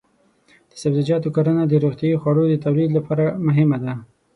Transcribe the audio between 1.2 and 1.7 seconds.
کرنه